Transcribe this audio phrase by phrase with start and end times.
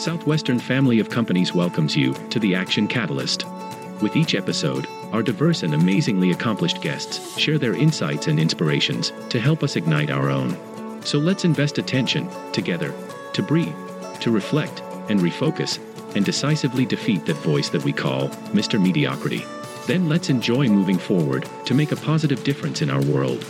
[0.00, 3.44] Southwestern family of companies welcomes you to the Action Catalyst.
[4.00, 9.38] With each episode, our diverse and amazingly accomplished guests share their insights and inspirations to
[9.38, 10.56] help us ignite our own.
[11.04, 12.94] So let's invest attention, together,
[13.34, 13.76] to breathe,
[14.20, 14.80] to reflect,
[15.10, 15.78] and refocus,
[16.16, 18.82] and decisively defeat that voice that we call Mr.
[18.82, 19.44] Mediocrity.
[19.86, 23.44] Then let's enjoy moving forward to make a positive difference in our world.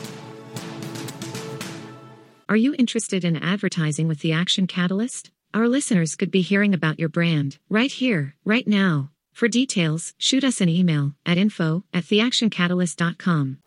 [2.49, 5.31] Are you interested in advertising with the Action Catalyst?
[5.53, 9.11] Our listeners could be hearing about your brand right here, right now.
[9.33, 13.59] For details, shoot us an email at info at theactioncatalyst.com.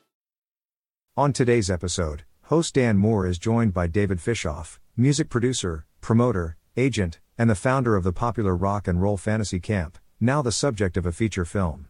[1.17, 7.19] On today's episode, host Dan Moore is joined by David Fishof, music producer, promoter, agent,
[7.37, 11.05] and the founder of the popular rock and roll fantasy camp, now the subject of
[11.05, 11.89] a feature film.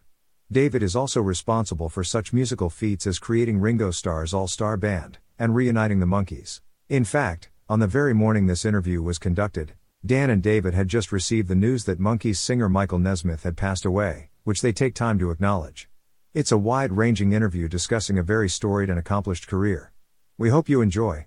[0.50, 5.18] David is also responsible for such musical feats as creating Ringo Starr's All Star Band
[5.38, 6.60] and reuniting the Monkees.
[6.88, 9.72] In fact, on the very morning this interview was conducted,
[10.06, 13.86] Dan and David had just received the news that Monkees singer Michael Nesmith had passed
[13.86, 15.88] away, which they take time to acknowledge.
[16.34, 19.94] It's a wide ranging interview discussing a very storied and accomplished career.
[20.36, 21.24] We hope you enjoy.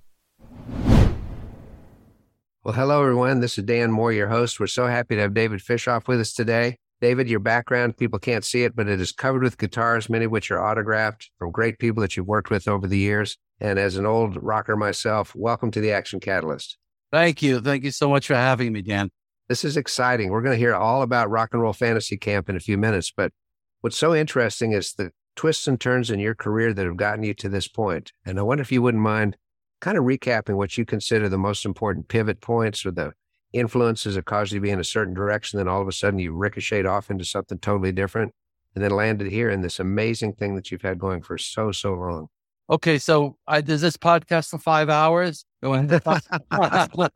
[2.63, 3.39] Well, hello, everyone.
[3.39, 4.59] This is Dan Moore, your host.
[4.59, 6.77] We're so happy to have David Fishof with us today.
[7.01, 10.31] David, your background, people can't see it, but it is covered with guitars, many of
[10.31, 13.39] which are autographed from great people that you've worked with over the years.
[13.59, 16.77] And as an old rocker myself, welcome to the Action Catalyst.
[17.11, 17.61] Thank you.
[17.61, 19.09] Thank you so much for having me, Dan.
[19.47, 20.29] This is exciting.
[20.29, 23.13] We're going to hear all about Rock and Roll Fantasy Camp in a few minutes.
[23.15, 23.31] But
[23.79, 27.33] what's so interesting is the twists and turns in your career that have gotten you
[27.35, 28.11] to this point.
[28.25, 29.37] And I wonder if you wouldn't mind
[29.79, 33.13] kind of recapping what you consider the most important pivot points or the
[33.53, 35.57] influences that caused you to be in a certain direction.
[35.57, 38.33] Then all of a sudden you ricocheted off into something totally different
[38.75, 41.93] and then landed here in this amazing thing that you've had going for so, so
[41.93, 42.27] long.
[42.69, 45.45] Okay, so I did this podcast for five hours.
[45.61, 45.87] well,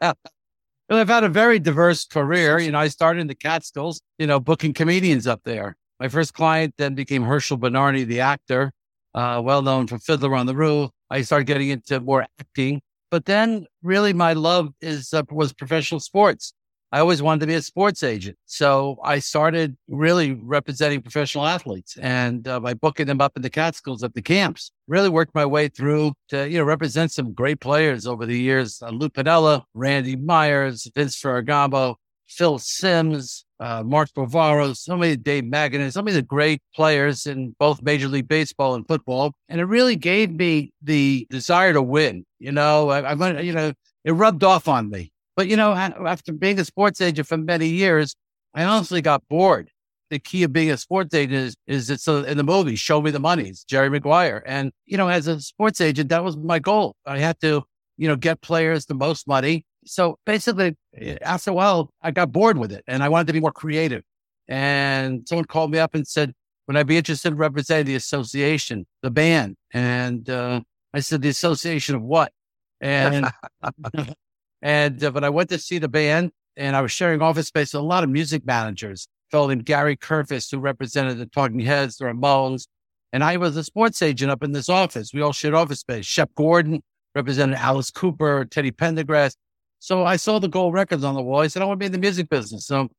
[0.89, 2.59] I've had a very diverse career.
[2.59, 5.75] You know, I started in the Catskills, you know, booking comedians up there.
[5.99, 8.71] My first client then became Herschel Bernardi, the actor,
[9.14, 10.89] uh, well known for Fiddler on the Roof.
[11.09, 15.99] I started getting into more acting, but then really my love is uh, was professional
[15.99, 16.53] sports.
[16.93, 18.37] I always wanted to be a sports agent.
[18.45, 23.49] So I started really representing professional athletes and uh, by booking them up in the
[23.49, 24.71] Catskills at the camps.
[24.87, 28.81] Really worked my way through to, you know, represent some great players over the years.
[28.81, 31.95] Uh, Lou Piniella, Randy Myers, Vince Ferragamo,
[32.27, 37.25] Phil Simms, uh, Mark Bavaro, so many Dave Magadan, so many of the great players
[37.25, 39.33] in both Major League Baseball and football.
[39.47, 42.25] And it really gave me the desire to win.
[42.39, 43.73] You know, I, I'm going to, you know,
[44.03, 45.11] it rubbed off on me.
[45.36, 48.15] But you know, after being a sports agent for many years,
[48.53, 49.69] I honestly got bored.
[50.09, 53.02] The key of being a sports agent is, is it's a, in the movie, Show
[53.02, 53.47] Me the Money.
[53.47, 54.43] It's Jerry Maguire.
[54.45, 56.95] And, you know, as a sports agent, that was my goal.
[57.05, 57.64] I had to,
[57.97, 59.64] you know, get players the most money.
[59.86, 60.75] So basically,
[61.21, 64.03] after a while, I got bored with it and I wanted to be more creative.
[64.49, 66.33] And someone called me up and said,
[66.67, 69.55] would I be interested in representing the association, the band?
[69.73, 70.61] And uh,
[70.93, 72.33] I said, the association of what?
[72.81, 73.31] And
[74.61, 77.73] And uh, when I went to see the band and I was sharing office space
[77.73, 81.98] with a lot of music managers, fellow named Gary Kurfirst, who represented the Talking Heads,
[81.98, 82.67] the Ramones.
[83.14, 85.14] And I was a sports agent up in this office.
[85.14, 86.05] We all shared office space.
[86.05, 86.82] Shep Gordon
[87.16, 89.36] represented Alice Cooper, Teddy Pendergrass.
[89.80, 91.42] So I saw the gold records on the wall.
[91.42, 92.66] I said, I want to be in the music business.
[92.66, 92.89] So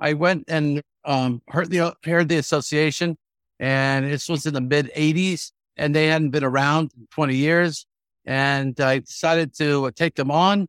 [0.00, 3.16] I went and um, heard the heard the association,
[3.60, 7.86] and this was in the mid '80s, and they hadn't been around 20 years.
[8.24, 10.66] And I decided to take them on.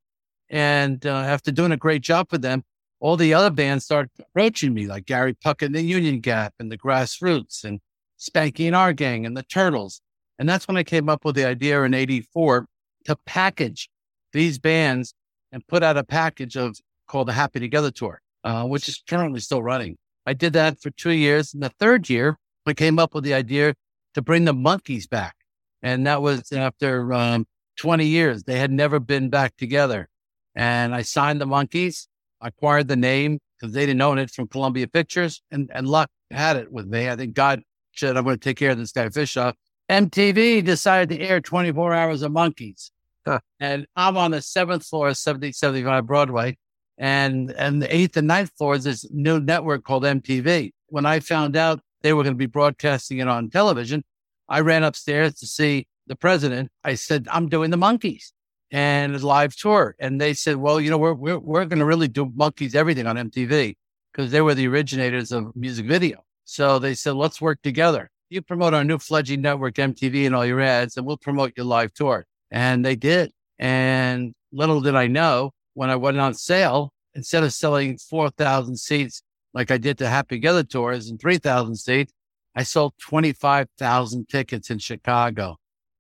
[0.50, 2.64] And uh, after doing a great job for them,
[3.00, 6.72] all the other bands started approaching me, like Gary Puckett and the Union Gap and
[6.72, 7.80] the Grassroots and
[8.20, 10.02] Spanky and Our Gang and the Turtles.
[10.40, 12.66] And that's when I came up with the idea in 84
[13.06, 13.90] to package
[14.32, 15.14] these bands
[15.52, 16.78] and put out a package of
[17.08, 19.98] called the Happy Together Tour, uh, which is currently still running.
[20.26, 21.54] I did that for two years.
[21.54, 23.76] In the third year, I came up with the idea
[24.14, 25.36] to bring the Monkees back.
[25.82, 27.46] And that was after um,
[27.78, 28.44] 20 years.
[28.44, 30.08] They had never been back together.
[30.56, 32.08] And I signed the Monkees,
[32.42, 36.58] acquired the name because they didn't own it from Columbia Pictures, and, and luck had
[36.58, 37.10] it with me.
[37.10, 37.62] I think God
[37.96, 39.54] said, I'm going to take care of this guy Fisher.
[39.90, 42.92] MTV decided to air 24 hours of Monkees.
[43.26, 43.40] Huh.
[43.60, 46.58] And I'm on the seventh floor of 7075 Broadway.
[46.98, 50.72] And, and the eighth and ninth floors, this new network called MTV.
[50.88, 54.04] When I found out they were going to be broadcasting it on television,
[54.48, 56.70] I ran upstairs to see the president.
[56.84, 58.32] I said, I'm doing the Monkees
[58.74, 59.96] and a live tour.
[60.00, 63.06] And they said, well, you know, we're, we're, we're going to really do Monkees everything
[63.06, 63.76] on MTV
[64.12, 66.26] because they were the originators of music video.
[66.46, 68.10] So they said, let's work together.
[68.30, 71.68] You promote our new fledgling network, MTV, and all your ads, and we'll promote your
[71.68, 72.26] live tour.
[72.50, 73.32] And they did.
[73.60, 79.22] And little did I know when I went on sale instead of selling 4,000 seats
[79.54, 82.12] like I did the Happy Together tours and 3,000 seats,
[82.56, 85.58] I sold 25,000 tickets in Chicago.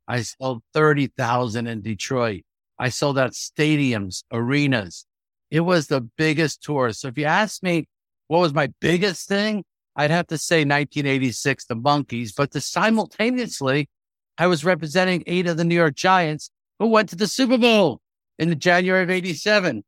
[0.07, 2.41] I sold 30,000 in Detroit.
[2.79, 5.05] I sold out stadiums, arenas.
[5.51, 6.91] It was the biggest tour.
[6.93, 7.87] So if you ask me
[8.27, 9.63] what was my biggest thing,
[9.95, 13.89] I'd have to say 1986, the Monkees, but the simultaneously,
[14.37, 16.49] I was representing eight of the New York Giants
[16.79, 18.01] who went to the Super Bowl
[18.39, 19.83] in the January of 87.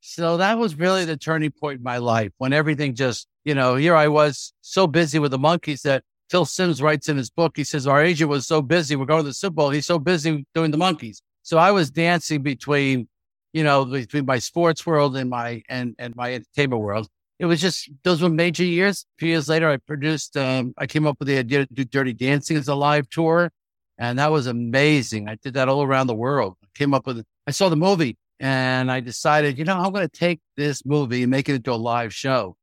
[0.00, 3.76] So that was really the turning point in my life when everything just, you know,
[3.76, 7.56] here I was so busy with the Monkees that Phil Simms writes in his book,
[7.56, 8.96] he says, Our agent was so busy.
[8.96, 9.70] We're going to the Super Bowl.
[9.70, 11.20] He's so busy doing the Monkees.
[11.50, 13.08] So I was dancing between,
[13.52, 17.08] you know, between my sports world and my and and my entertainment world.
[17.40, 19.04] It was just those were major years.
[19.04, 20.36] A few years later, I produced.
[20.36, 23.50] Um, I came up with the idea to do Dirty Dancing as a live tour,
[23.98, 25.28] and that was amazing.
[25.28, 26.54] I did that all around the world.
[26.62, 27.24] I came up with.
[27.48, 31.22] I saw the movie, and I decided, you know, I'm going to take this movie
[31.24, 32.54] and make it into a live show,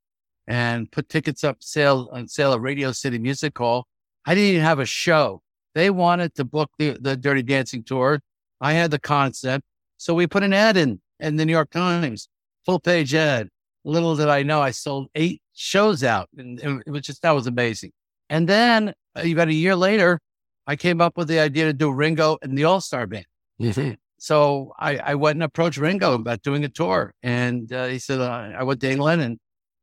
[0.48, 3.86] and put tickets up sale on sale at Radio City Music Hall.
[4.25, 5.42] I didn't even have a show.
[5.75, 8.22] They wanted to book the, the Dirty Dancing tour.
[8.62, 9.65] I had the concept.
[9.98, 12.30] So we put an ad in in the New York Times,
[12.65, 13.50] full page ad.
[13.83, 17.48] Little did I know, I sold eight shows out, and it was just that was
[17.48, 17.92] amazing.
[18.30, 20.19] And then uh, about a year later,
[20.68, 23.25] I came up with the idea to do Ringo and the All Star Band.
[23.62, 23.94] Mm-hmm.
[24.19, 28.19] So I, I, went and approached Ringo about doing a tour, and uh, he said
[28.19, 29.38] uh, I went to England, and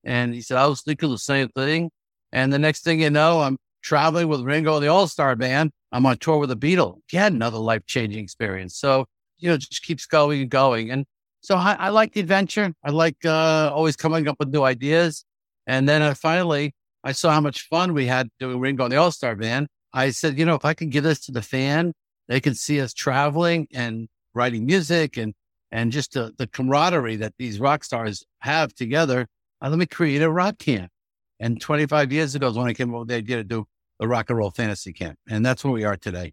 [0.04, 1.90] and he said I was thinking the same thing.
[2.32, 5.70] And the next thing you know, I'm traveling with Ringo and the All Star Band.
[5.92, 6.98] I'm on tour with the Beatles.
[7.08, 8.76] Again, another life changing experience.
[8.76, 9.06] So
[9.38, 10.90] you know, just keeps going and going.
[10.90, 11.04] And
[11.42, 12.72] so I, I like the adventure.
[12.82, 15.25] I like uh, always coming up with new ideas.
[15.66, 18.96] And then uh, finally, I saw how much fun we had doing Ringo and the
[18.96, 19.69] All Star Band.
[19.92, 21.92] I said, you know, if I can give this to the fan,
[22.26, 25.34] they can see us traveling and writing music and
[25.70, 29.26] and just the, the camaraderie that these rock stars have together.
[29.60, 30.90] Uh, let me create a rock camp.
[31.40, 33.66] And 25 years ago is when I came up with the idea to do
[33.99, 35.19] the rock and roll fantasy camp.
[35.29, 36.32] And that's where we are today.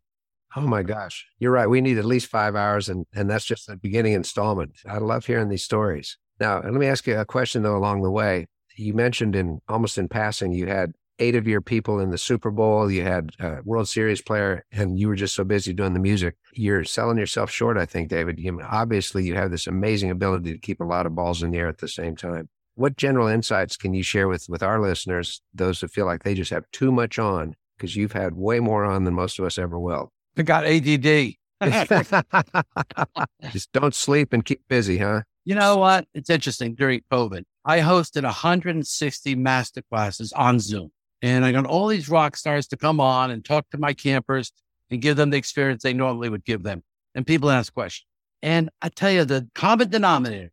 [0.56, 1.28] Oh my gosh.
[1.40, 1.68] You're right.
[1.68, 4.74] We need at least five hours, and, and that's just the beginning installment.
[4.86, 6.18] I love hearing these stories.
[6.40, 8.48] Now, let me ask you a question, though, along the way.
[8.76, 12.50] You mentioned in almost in passing, you had eight of your people in the Super
[12.50, 16.00] Bowl, you had a World Series player, and you were just so busy doing the
[16.00, 16.36] music.
[16.54, 18.40] You're selling yourself short, I think, David.
[18.40, 21.60] You, obviously, you have this amazing ability to keep a lot of balls in the
[21.60, 22.50] air at the same time.
[22.76, 26.34] What general insights can you share with, with our listeners, those who feel like they
[26.34, 27.56] just have too much on?
[27.78, 30.12] Because you've had way more on than most of us ever will.
[30.38, 31.34] I got ADD.
[33.52, 35.22] Just don't sleep and keep busy, huh?
[35.46, 36.08] You know what?
[36.14, 36.74] It's interesting.
[36.76, 40.92] During COVID, I hosted 160 master classes on Zoom.
[41.22, 44.52] And I got all these rock stars to come on and talk to my campers
[44.90, 46.84] and give them the experience they normally would give them.
[47.14, 48.08] And people ask questions.
[48.42, 50.52] And I tell you, the common denominator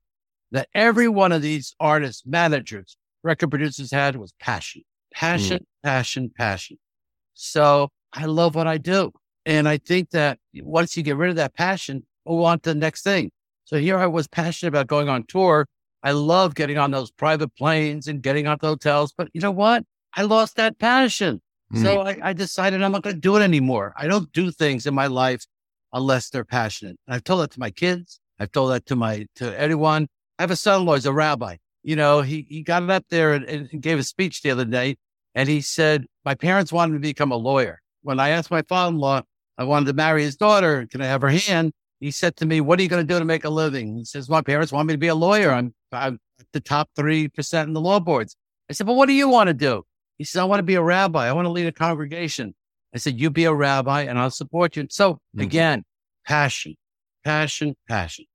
[0.53, 5.83] that every one of these artists, managers, record producers had was passion, passion, mm.
[5.83, 6.79] passion, passion.
[7.35, 9.13] So I love what I do.
[9.47, 13.03] And I think that once you get rid of that passion, we'll want the next
[13.03, 13.31] thing.
[13.65, 15.67] So here I was passionate about going on tour.
[16.03, 19.13] I love getting on those private planes and getting on hotels.
[19.17, 19.85] But you know what?
[20.15, 21.41] I lost that passion.
[21.73, 21.83] Mm.
[21.83, 23.93] So I, I, decided I'm not going to do it anymore.
[23.97, 25.45] I don't do things in my life
[25.93, 26.97] unless they're passionate.
[27.07, 28.21] And I've told that to my kids.
[28.39, 30.09] I've told that to my, to everyone.
[30.39, 31.57] I have a son-in-law, he's a rabbi.
[31.83, 34.97] You know, he, he got up there and, and gave a speech the other day
[35.35, 37.81] and he said, my parents wanted me to become a lawyer.
[38.03, 39.23] When I asked my father-in-law,
[39.57, 40.87] I wanted to marry his daughter.
[40.91, 41.73] Can I have her hand?
[42.01, 43.97] He said to me, What are you going to do to make a living?
[43.97, 45.51] He says, My parents want me to be a lawyer.
[45.51, 46.19] I'm, I'm
[46.53, 48.37] the top 3% in the law boards.
[48.71, 49.83] I said, But what do you want to do?
[50.17, 51.27] He said, I want to be a rabbi.
[51.27, 52.55] I want to lead a congregation.
[52.95, 54.87] I said, You be a rabbi and I'll support you.
[54.91, 55.41] So mm-hmm.
[55.41, 55.85] again,
[56.25, 56.77] passion,
[57.25, 58.27] passion, passion.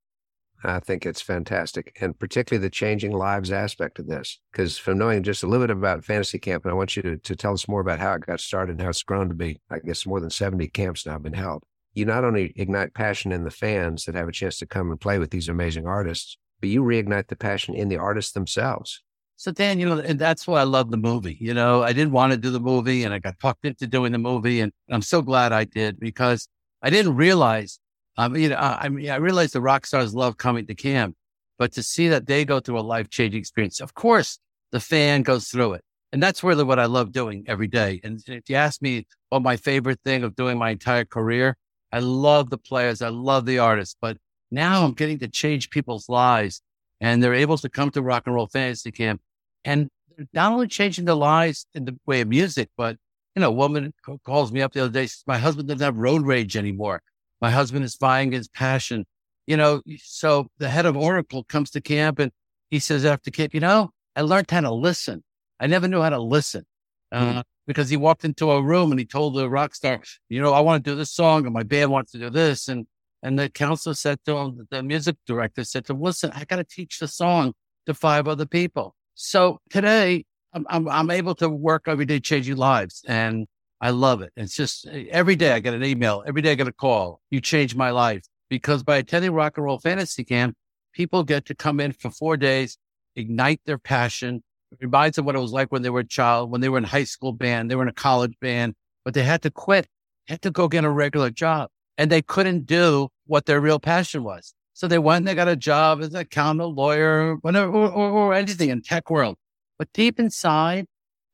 [0.63, 4.39] I think it's fantastic, and particularly the changing lives aspect of this.
[4.51, 7.17] Because from knowing just a little bit about Fantasy Camp, and I want you to,
[7.17, 9.59] to tell us more about how it got started and how it's grown to be,
[9.69, 11.63] I guess, more than 70 camps now have been held.
[11.93, 14.99] You not only ignite passion in the fans that have a chance to come and
[14.99, 19.01] play with these amazing artists, but you reignite the passion in the artists themselves.
[19.35, 21.37] So, Dan, you know, and that's why I love the movie.
[21.39, 24.13] You know, I didn't want to do the movie and I got talked into doing
[24.13, 24.61] the movie.
[24.61, 26.47] And I'm so glad I did because
[26.81, 27.79] I didn't realize
[28.17, 31.15] um, you know, I, I mean, I realize the rock stars love coming to camp,
[31.57, 34.39] but to see that they go through a life changing experience, of course,
[34.71, 35.81] the fan goes through it.
[36.11, 37.99] And that's really what I love doing every day.
[38.03, 41.57] And if you ask me what my favorite thing of doing my entire career,
[41.91, 43.01] I love the players.
[43.01, 44.17] I love the artists, but
[44.51, 46.61] now I'm getting to change people's lives
[47.01, 49.21] and they're able to come to rock and roll fantasy camp
[49.65, 49.89] and
[50.33, 52.97] not only changing their lives in the way of music, but
[53.35, 53.91] you know, a woman
[54.23, 57.01] calls me up the other day, my husband doesn't have road rage anymore.
[57.43, 59.05] My husband is buying his passion.
[59.47, 62.31] You know, so the head of Oracle comes to camp and
[62.69, 65.25] he says after kid, you know, I learned how to listen.
[65.59, 66.63] I never knew how to listen.
[67.11, 67.43] Uh, mm.
[67.67, 70.61] because he walked into a room and he told the rock star, you know, I
[70.61, 72.69] want to do this song and my band wants to do this.
[72.69, 72.87] And
[73.21, 76.55] and the counselor said to him, the music director said to him, listen, I got
[76.55, 77.53] to teach the song
[77.87, 78.95] to five other people.
[79.15, 80.23] So today
[80.53, 83.47] I'm, I'm, I'm able to work every day changing lives and
[83.83, 84.31] I love it.
[84.37, 87.19] It's just eh, every day I get an email, every day I get a call.
[87.29, 90.55] You changed my life because by attending rock and roll fantasy camp,
[90.93, 92.77] people get to come in for four days,
[93.17, 94.41] ignite their passion.
[94.71, 96.77] It reminds them what it was like when they were a child, when they were
[96.77, 99.85] in high school band, they were in a college band, but they had to quit,
[100.29, 104.23] had to go get a regular job and they couldn't do what their real passion
[104.23, 104.53] was.
[104.71, 108.11] So they went and they got a job as an accountant, lawyer, whatever, or, or,
[108.11, 109.35] or anything in tech world.
[109.77, 110.85] But deep inside,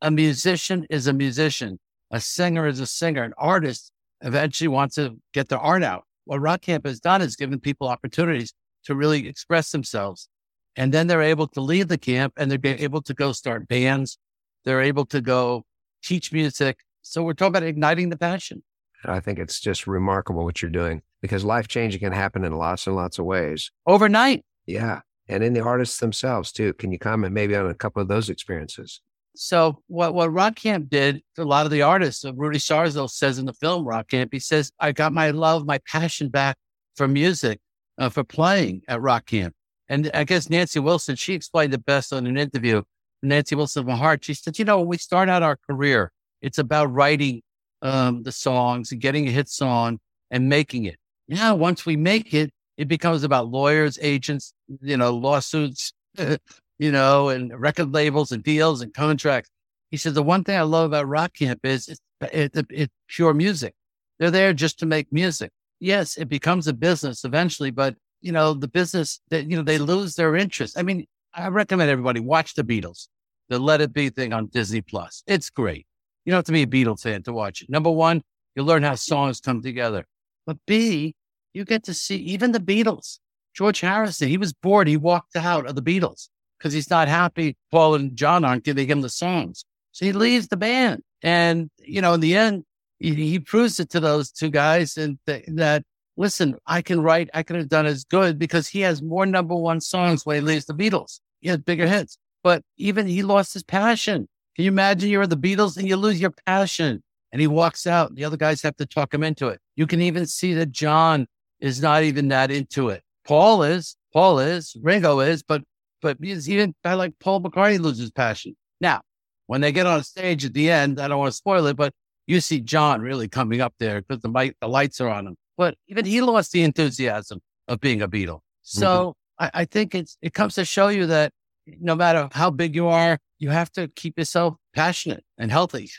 [0.02, 1.78] a musician is a musician.
[2.12, 3.24] A singer is a singer.
[3.24, 6.04] An artist eventually wants to get their art out.
[6.26, 8.54] What Rock Camp has done is given people opportunities
[8.86, 10.28] to really express themselves.
[10.76, 14.18] And then they're able to leave the camp and they're able to go start bands.
[14.66, 15.66] They're able to go
[16.04, 16.80] teach music.
[17.02, 18.64] So we're talking about igniting the passion.
[19.06, 22.88] I think it's just remarkable what you're doing because life changing can happen in lots
[22.88, 23.72] and lots of ways.
[23.86, 24.46] Overnight.
[24.66, 25.02] Yeah.
[25.28, 26.74] And in the artists themselves too.
[26.74, 29.02] Can you comment maybe on a couple of those experiences?
[29.42, 33.40] So what, what Rock Camp did a lot of the artists, uh, Rudy Sarzo says
[33.40, 36.58] in the film Rock Camp, he says, I got my love, my passion back
[36.98, 37.62] for music,
[37.98, 39.56] uh, for playing at Rock Camp.
[39.88, 42.82] And I guess Nancy Wilson, she explained it best on an interview.
[43.24, 46.58] Nancy Wilson from Heart, she said, you know, when we start out our career, it's
[46.58, 47.42] about writing
[47.82, 50.98] um, the songs and getting a hit song and making it.
[51.30, 55.94] Now, once we make it, it becomes about lawyers, agents, you know, lawsuits,
[56.80, 59.52] you know, and record labels and deals and contracts.
[59.92, 62.02] He said, the one thing I love about Rock Camp is it's,
[62.34, 63.74] it's, it's pure music.
[64.18, 65.52] They're there just to make music.
[65.80, 69.78] Yes, it becomes a business eventually, but you know, the business that, you know, they
[69.78, 70.78] lose their interest.
[70.78, 73.08] I mean, I recommend everybody watch the Beatles,
[73.48, 75.24] the Let It Be thing on Disney Plus.
[75.28, 75.86] It's great.
[76.26, 77.70] You don't have to be a Beatles fan to watch it.
[77.70, 78.22] Number one,
[78.56, 80.06] you learn how songs come together.
[80.46, 81.16] But B,
[81.54, 83.20] you get to see even the Beatles.
[83.54, 84.88] George Harrison, he was bored.
[84.88, 86.28] He walked out of the Beatles
[86.60, 89.66] because he's not happy Paul and John aren't giving him the songs.
[89.92, 91.02] So he leaves the band.
[91.22, 92.66] And, you know, in the end,
[93.00, 95.84] he, he proves it to those two guys and th- that,
[96.18, 99.56] listen, I can write, I could have done as good because he has more number
[99.56, 101.20] one songs when he leaves the Beatles.
[101.40, 102.18] He has bigger hits.
[102.44, 104.28] But even he lost his passion.
[104.56, 107.04] Can you imagine you're the Beatles and you lose your passion?
[107.32, 108.16] And he walks out.
[108.16, 109.60] The other guys have to talk him into it.
[109.76, 111.28] You can even see that John
[111.60, 113.04] is not even that into it.
[113.26, 115.64] Paul is, Paul is, Ringo is, but
[116.02, 118.56] but even I like Paul McCartney loses passion.
[118.82, 119.02] Now,
[119.48, 121.94] when they get on stage at the end, I don't want to spoil it, but
[122.28, 125.36] you see John really coming up there because the mic, the lights are on him.
[125.58, 128.42] But even he lost the enthusiasm of being a Beatle.
[128.62, 129.46] So mm-hmm.
[129.46, 131.32] I, I think it's it comes to show you that
[131.80, 135.90] no matter how big you are, you have to keep yourself passionate and healthy.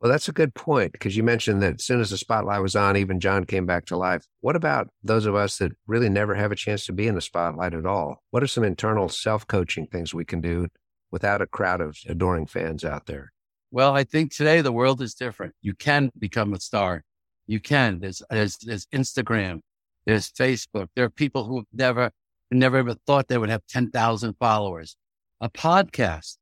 [0.00, 2.74] Well, that's a good point because you mentioned that as soon as the spotlight was
[2.74, 4.24] on, even John came back to life.
[4.40, 7.20] What about those of us that really never have a chance to be in the
[7.20, 8.22] spotlight at all?
[8.30, 10.68] What are some internal self coaching things we can do
[11.10, 13.32] without a crowd of adoring fans out there?
[13.70, 15.54] Well, I think today the world is different.
[15.60, 17.04] You can become a star.
[17.46, 18.00] You can.
[18.00, 19.60] There's, there's, there's Instagram,
[20.06, 20.88] there's Facebook.
[20.96, 22.10] There are people who never,
[22.50, 24.96] never ever thought they would have 10,000 followers.
[25.42, 26.36] A podcast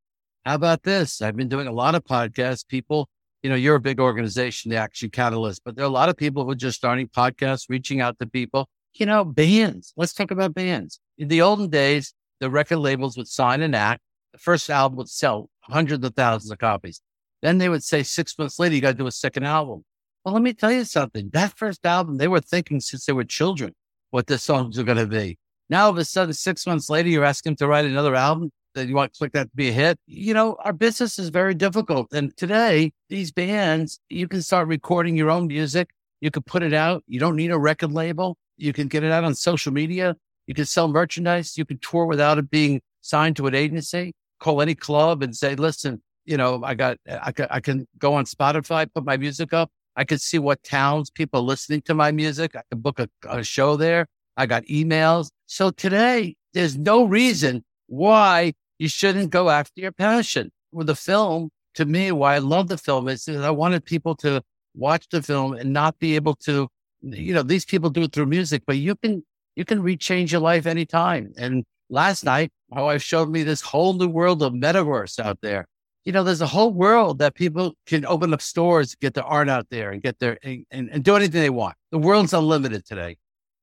[0.48, 1.20] how about this?
[1.20, 2.66] I've been doing a lot of podcasts.
[2.66, 3.10] People,
[3.42, 6.16] you know, you're a big organization, the Action Catalyst, but there are a lot of
[6.16, 8.68] people who are just starting podcasts, reaching out to people.
[8.94, 9.92] You know, bands.
[9.96, 10.98] Let's talk about bands.
[11.18, 14.00] In the olden days, the record labels would sign an act.
[14.32, 17.00] The first album would sell hundreds of thousands of copies.
[17.42, 19.84] Then they would say six months later, you got to do a second album.
[20.24, 21.30] Well, let me tell you something.
[21.32, 23.74] That first album, they were thinking since they were children
[24.10, 25.38] what the songs were going to be.
[25.70, 28.50] Now, all of a sudden, six months later, you're asking them to write another album
[28.78, 29.98] that you want to click that to be a hit.
[30.06, 32.12] You know, our business is very difficult.
[32.12, 35.90] And today, these bands, you can start recording your own music.
[36.20, 37.04] You can put it out.
[37.06, 38.36] You don't need a record label.
[38.56, 40.16] You can get it out on social media.
[40.46, 41.58] You can sell merchandise.
[41.58, 44.14] You can tour without it being signed to an agency.
[44.40, 48.14] Call any club and say, listen, you know, I got, I can, I can go
[48.14, 49.70] on Spotify, put my music up.
[49.96, 52.54] I can see what towns people are listening to my music.
[52.54, 54.06] I can book a, a show there.
[54.36, 55.30] I got emails.
[55.46, 60.50] So today, there's no reason why you shouldn't go after your passion.
[60.72, 64.42] With the film, to me, why I love the film is I wanted people to
[64.74, 66.68] watch the film and not be able to,
[67.02, 69.24] you know, these people do it through music, but you can,
[69.56, 71.32] you can rechange your life anytime.
[71.36, 75.66] And last night, my wife showed me this whole new world of metaverse out there.
[76.04, 79.48] You know, there's a whole world that people can open up stores, get their art
[79.48, 81.74] out there and get their, and, and, and do anything they want.
[81.90, 83.16] The world's unlimited today.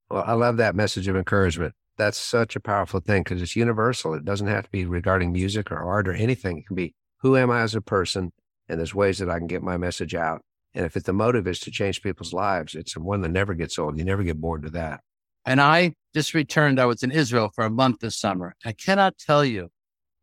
[0.09, 1.73] Well, I love that message of encouragement.
[1.97, 4.13] That's such a powerful thing because it's universal.
[4.13, 6.57] It doesn't have to be regarding music or art or anything.
[6.59, 8.31] It can be who am I as a person?
[8.67, 10.41] And there's ways that I can get my message out.
[10.73, 13.79] And if it, the motive is to change people's lives, it's one that never gets
[13.79, 13.97] old.
[13.97, 15.01] You never get bored with that.
[15.45, 16.79] And I just returned.
[16.79, 18.55] I was in Israel for a month this summer.
[18.65, 19.69] I cannot tell you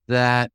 [0.08, 0.50] that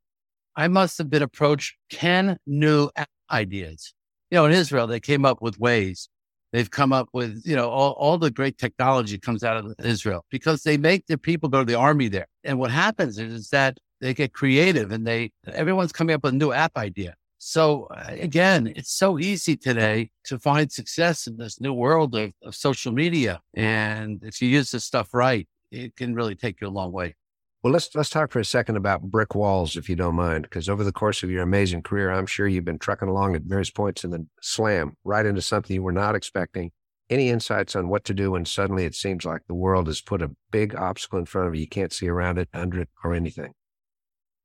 [0.54, 2.90] I must have been approached 10 new
[3.30, 3.94] ideas.
[4.30, 6.08] You know, in Israel, they came up with Waze.
[6.52, 10.24] They've come up with, you know, all, all the great technology comes out of Israel
[10.30, 12.26] because they make their people go to the army there.
[12.44, 16.34] And what happens is, is that they get creative and they, everyone's coming up with
[16.34, 17.14] a new app idea.
[17.38, 22.32] So uh, again, it's so easy today to find success in this new world of,
[22.42, 23.40] of social media.
[23.54, 27.14] And if you use this stuff right, it can really take you a long way.
[27.68, 30.70] Well, let's let's talk for a second about brick walls, if you don't mind, because
[30.70, 33.68] over the course of your amazing career, I'm sure you've been trucking along at various
[33.68, 36.70] points and then slam right into something you were not expecting.
[37.10, 40.22] Any insights on what to do when suddenly it seems like the world has put
[40.22, 41.60] a big obstacle in front of you?
[41.60, 43.52] You can't see around it, under it, or anything.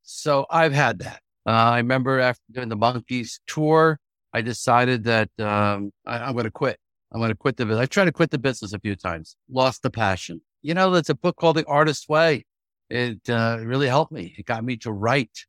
[0.01, 1.22] So I've had that.
[1.46, 4.01] Uh, I remember after doing the Monkees tour,
[4.34, 6.77] I decided that um, I, am going to quit.
[7.13, 7.84] I'm going to quit the business.
[7.84, 10.42] I tried to quit the business a few times, lost the passion.
[10.62, 12.44] You know, there's a book called The Artist's Way.
[12.93, 14.35] It uh, really helped me.
[14.38, 15.47] It got me to write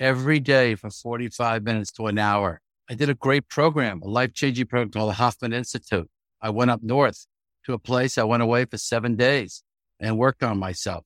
[0.00, 2.62] every day for 45 minutes to an hour.
[2.88, 6.08] I did a great program, a life changing program called the Hoffman Institute.
[6.40, 7.26] I went up north
[7.66, 8.16] to a place.
[8.16, 9.62] I went away for seven days
[10.00, 11.04] and worked on myself.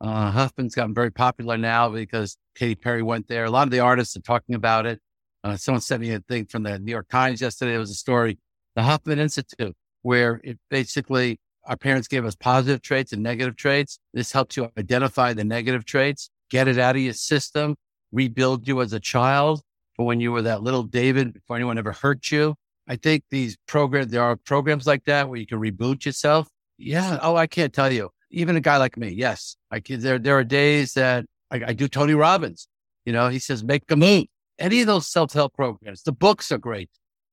[0.00, 3.44] Uh, Hoffman's gotten very popular now because Katy Perry went there.
[3.44, 5.00] A lot of the artists are talking about it.
[5.42, 7.74] Uh, someone sent me a thing from the New York Times yesterday.
[7.74, 8.38] It was a story,
[8.76, 13.98] the Hoffman Institute, where it basically our parents gave us positive traits and negative traits.
[14.12, 17.76] This helps you identify the negative traits, get it out of your system,
[18.10, 19.62] rebuild you as a child
[19.94, 22.54] for when you were that little David before anyone ever hurt you.
[22.88, 26.48] I think these programs, there are programs like that where you can reboot yourself.
[26.78, 27.18] Yeah.
[27.22, 28.10] Oh, I can't tell you.
[28.30, 29.10] Even a guy like me.
[29.10, 29.56] Yes.
[29.70, 32.66] I can, there, there are days that I, I do Tony Robbins.
[33.04, 34.24] You know, he says, make a move.
[34.58, 36.90] Any of those self-help programs, the books are great.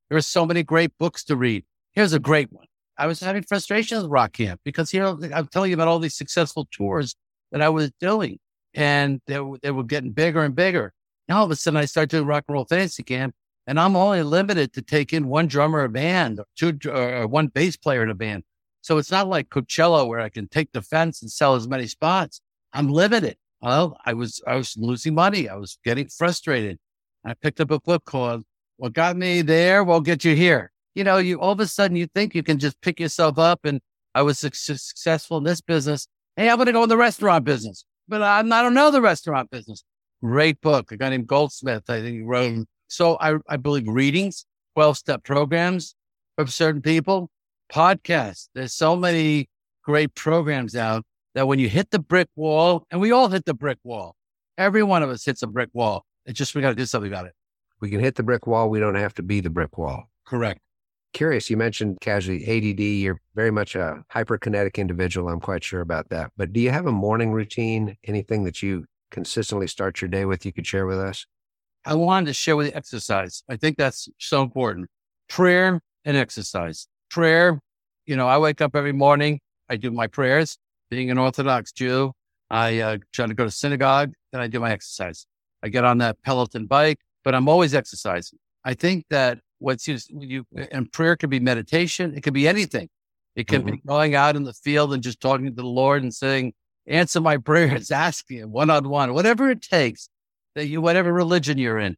[0.10, 1.64] There are so many great books to read.
[1.94, 2.66] Here's a great one.
[3.00, 6.18] I was having frustration with Rock Camp because here I'm telling you about all these
[6.18, 7.16] successful tours
[7.54, 8.40] that I was doing,
[8.74, 10.92] and they, they were getting bigger and bigger.
[11.30, 13.34] Now all of a sudden I start doing Rock and Roll Fantasy Camp,
[13.66, 17.48] and I'm only limited to take in one drummer a band or two or one
[17.48, 18.44] bass player in a band.
[18.82, 21.88] So it's not like Coachella where I can take the fence and sell as many
[21.88, 22.42] spots.
[22.74, 23.38] I'm limited.
[23.62, 25.48] Well, I was I was losing money.
[25.48, 26.78] I was getting frustrated.
[27.24, 28.44] I picked up a book called
[28.76, 31.96] "What Got Me There Won't Get You Here." You know, you all of a sudden
[31.96, 33.80] you think you can just pick yourself up and
[34.14, 36.10] I was su- successful in this business.
[36.36, 39.02] Hey, I'm going to go in the restaurant business, but I'm, I don't know the
[39.02, 39.82] restaurant business.
[40.22, 40.92] Great book.
[40.92, 42.66] A guy named Goldsmith, I think he wrote.
[42.90, 45.96] So I, I believe readings, 12 step programs
[46.36, 47.30] for certain people,
[47.72, 48.50] podcasts.
[48.54, 49.48] There's so many
[49.86, 53.54] great programs out that when you hit the brick wall, and we all hit the
[53.54, 54.18] brick wall,
[54.58, 56.04] every one of us hits a brick wall.
[56.26, 57.34] It's just we got to do something about it.
[57.80, 58.70] We can hit the brick wall.
[58.70, 60.10] We don't have to be the brick wall.
[60.26, 60.60] Correct
[61.14, 61.50] curious.
[61.50, 62.80] You mentioned casually ADD.
[62.80, 65.30] You're very much a hyperkinetic individual.
[65.30, 66.32] I'm quite sure about that.
[66.38, 67.98] But do you have a morning routine?
[68.06, 71.26] Anything that you consistently start your day with you could share with us?
[71.86, 73.44] I wanted to share with you exercise.
[73.50, 74.90] I think that's so important.
[75.28, 76.88] Prayer and exercise.
[77.10, 77.60] Prayer,
[78.06, 79.40] you know, I wake up every morning.
[79.70, 80.58] I do my prayers.
[80.90, 82.12] Being an Orthodox Jew,
[82.50, 85.28] I uh, try to go to synagogue, then I do my exercise.
[85.62, 88.40] I get on that Peloton bike, but I'm always exercising.
[88.66, 92.90] I think that what's used you and prayer can be meditation it can be anything.
[93.36, 93.72] It can mm-hmm.
[93.72, 96.54] be going out in the field and just talking to the lord and saying
[96.88, 100.10] answer my prayers asking him one-on-one whatever it takes
[100.56, 101.96] that you whatever religion you're in.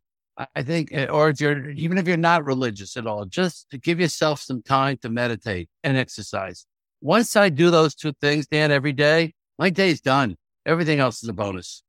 [0.55, 3.77] I think eh, or if you're even if you're not religious at all just to
[3.77, 6.65] give yourself some time to meditate and exercise.
[6.99, 10.37] Once i do those two things dan every day my day's done.
[10.65, 11.83] Everything else is a bonus.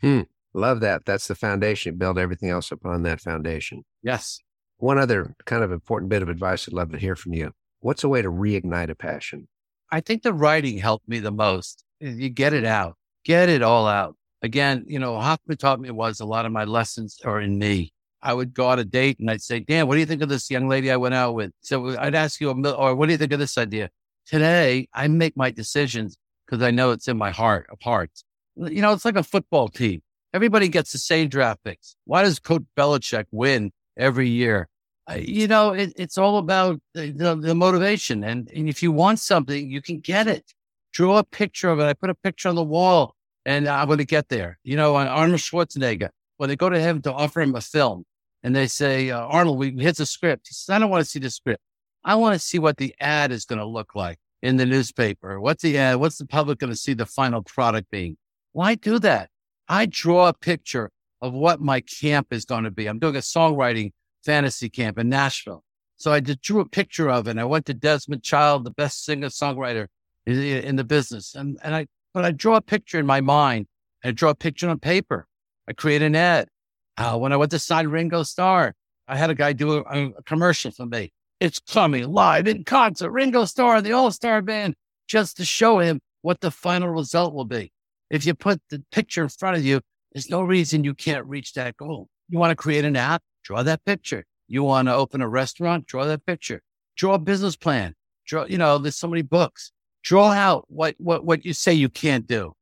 [0.00, 0.22] Hmm.
[0.52, 1.04] love that.
[1.06, 1.96] That's the foundation.
[1.96, 3.84] Build everything else upon that foundation.
[4.02, 4.40] Yes
[4.78, 7.52] one other kind of important bit of advice I'd love to hear from you.
[7.80, 9.48] What's a way to reignite a passion?
[9.90, 11.84] I think the writing helped me the most.
[12.00, 14.16] You get it out, get it all out.
[14.42, 17.92] Again, you know, Hoffman taught me was a lot of my lessons are in me.
[18.22, 20.28] I would go on a date and I'd say, Dan, what do you think of
[20.28, 21.52] this young lady I went out with?
[21.60, 23.90] So uh, I'd ask you, or what do you think of this idea?
[24.26, 28.24] Today, I make my decisions because I know it's in my heart of hearts.
[28.56, 30.02] You know, it's like a football team.
[30.34, 31.96] Everybody gets the same draft picks.
[32.04, 34.68] Why does Coach Belichick win every year.
[35.16, 38.24] you know, it, it's all about the, the, the motivation.
[38.24, 40.44] And, and if you want something, you can get it.
[40.92, 41.84] Draw a picture of it.
[41.84, 44.58] I put a picture on the wall and I'm going to get there.
[44.64, 48.04] You know, Arnold Schwarzenegger, when they go to him to offer him a film
[48.42, 50.48] and they say, uh, Arnold, we, hit the script.
[50.48, 51.62] He says, I don't want to see the script.
[52.04, 54.18] I want to see what the ad is going to look like.
[54.42, 55.40] in the newspaper?
[55.40, 55.96] What's the ad?
[55.96, 58.16] What's the public going to see the final product being?
[58.52, 59.30] Why do that?
[59.68, 62.86] I draw a picture of what my camp is going to be.
[62.86, 63.92] I'm doing a songwriting
[64.24, 65.64] fantasy camp in Nashville.
[65.96, 67.32] So I drew a picture of it.
[67.32, 69.88] And I went to Desmond Child, the best singer songwriter
[70.26, 71.34] in the business.
[71.34, 73.66] And, and I, but I draw a picture in my mind.
[74.04, 75.26] I draw a picture on paper.
[75.68, 76.48] I create an ad.
[76.96, 78.74] Uh, when I went to sign Ringo Starr,
[79.06, 81.12] I had a guy do a, a commercial for me.
[81.40, 84.74] It's coming live in concert, Ringo Starr, the All Star Band,
[85.06, 87.72] just to show him what the final result will be.
[88.10, 89.80] If you put the picture in front of you,
[90.12, 92.08] there's no reason you can't reach that goal.
[92.28, 93.22] You want to create an app?
[93.44, 94.24] Draw that picture.
[94.46, 95.86] You want to open a restaurant?
[95.86, 96.62] Draw that picture.
[96.96, 97.94] Draw a business plan.
[98.26, 99.72] Draw, you know, there's so many books.
[100.02, 102.54] Draw out what, what, what you say you can't do.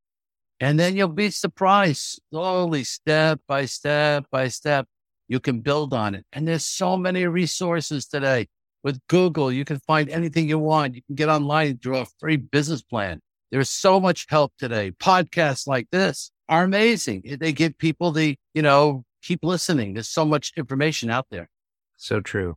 [0.60, 4.86] And then you'll be surprised slowly, step by step by step,
[5.28, 6.24] you can build on it.
[6.32, 8.48] And there's so many resources today.
[8.82, 10.94] With Google, you can find anything you want.
[10.94, 13.20] You can get online and draw a free business plan.
[13.50, 14.90] There's so much help today.
[14.92, 17.22] Podcasts like this are amazing.
[17.40, 19.94] They give people the, you know, keep listening.
[19.94, 21.48] There's so much information out there.
[21.96, 22.56] So true.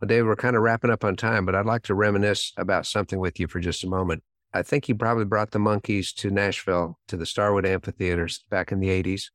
[0.00, 2.86] Well, Dave, we're kind of wrapping up on time, but I'd like to reminisce about
[2.86, 4.22] something with you for just a moment.
[4.52, 8.80] I think you probably brought the Monkees to Nashville to the Starwood Amphitheaters back in
[8.80, 9.30] the 80s.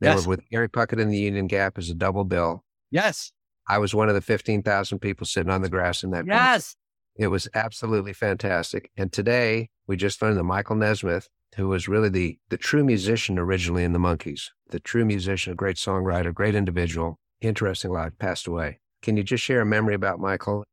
[0.00, 0.24] They Yes.
[0.24, 2.64] were with Gary Puckett in the Union Gap as a double bill.
[2.90, 3.32] Yes.
[3.68, 6.26] I was one of the 15,000 people sitting on the grass in that.
[6.26, 6.76] Yes.
[7.16, 8.90] It was absolutely fantastic.
[8.96, 13.38] And today we just learned that Michael Nesmith, who was really the, the true musician
[13.38, 18.46] originally in the Monkees, the true musician, a great songwriter, great individual, interesting life, passed
[18.48, 18.80] away.
[19.02, 20.64] Can you just share a memory about Michael?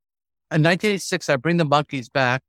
[0.51, 2.41] In 1986, I bring the Monkees back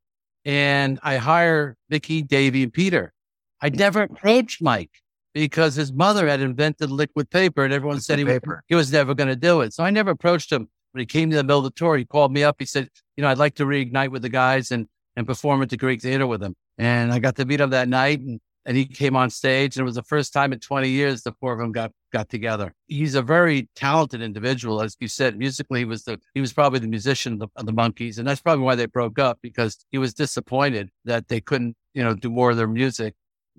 [0.44, 3.12] and I hire Mickey, Davey, and Peter.
[3.60, 4.90] I never approached Mike
[5.34, 8.32] because his mother had invented liquid paper and everyone said he, was-
[8.68, 9.72] he was never going to do it.
[9.74, 10.68] So I never approached him.
[10.92, 12.56] When he came to the middle of the tour, he called me up.
[12.58, 15.70] He said, you know, I'd like to reignite with the guys and, and perform at
[15.70, 16.54] the Greek Theater with them.
[16.78, 19.82] And I got to meet him that night and, and he came on stage and
[19.82, 22.72] it was the first time in 20 years the four of them got, got together.
[22.86, 24.80] He's a very talented individual.
[24.80, 27.66] As you said, musically, he was the, he was probably the musician of the, of
[27.66, 28.18] the Monkees.
[28.18, 32.04] And that's probably why they broke up because he was disappointed that they couldn't, you
[32.04, 33.14] know, do more of their music.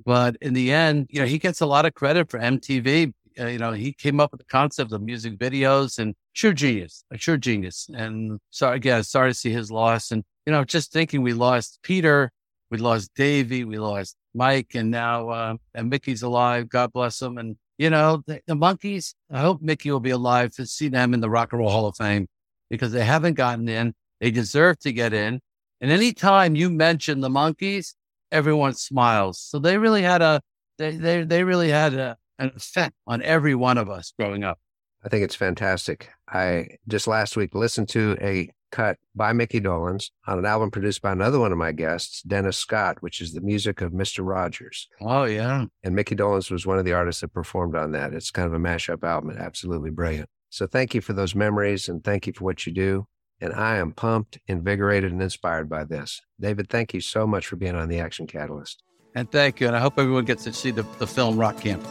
[0.05, 3.13] But in the end, you know, he gets a lot of credit for MTV.
[3.39, 7.03] Uh, you know, he came up with the concept of music videos and sure genius,
[7.11, 7.89] a sure genius.
[7.93, 10.11] And so again, sorry to see his loss.
[10.11, 12.31] And, you know, just thinking we lost Peter,
[12.69, 16.69] we lost Davey, we lost Mike, and now, uh, and Mickey's alive.
[16.69, 17.37] God bless him.
[17.37, 21.13] And, you know, the, the Monkees, I hope Mickey will be alive to see them
[21.13, 22.27] in the Rock and Roll Hall of Fame
[22.69, 23.93] because they haven't gotten in.
[24.19, 25.39] They deserve to get in.
[25.81, 27.93] And anytime you mention the Monkees,
[28.31, 29.39] everyone smiles.
[29.39, 30.41] So they really had a,
[30.77, 34.59] they, they, they really had a, an effect on every one of us growing up.
[35.05, 36.09] I think it's fantastic.
[36.27, 41.01] I just last week listened to a cut by Mickey Dolenz on an album produced
[41.01, 44.27] by another one of my guests, Dennis Scott, which is the music of Mr.
[44.27, 44.87] Rogers.
[45.01, 45.65] Oh, yeah.
[45.83, 48.13] And Mickey Dolenz was one of the artists that performed on that.
[48.13, 50.29] It's kind of a mashup album, absolutely brilliant.
[50.49, 53.07] So thank you for those memories and thank you for what you do.
[53.41, 56.21] And I am pumped, invigorated, and inspired by this.
[56.39, 58.81] David, thank you so much for being on the Action Catalyst.
[59.15, 59.67] And thank you.
[59.67, 61.85] And I hope everyone gets to see the, the film Rock Camp.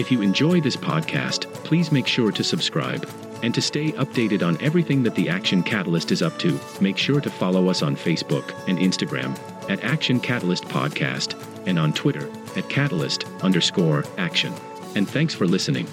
[0.00, 3.06] If you enjoy this podcast, please make sure to subscribe.
[3.42, 7.20] And to stay updated on everything that the Action Catalyst is up to, make sure
[7.20, 11.34] to follow us on Facebook and Instagram at Action Catalyst Podcast
[11.66, 14.54] and on Twitter at Catalyst underscore action.
[14.94, 15.86] And thanks for listening.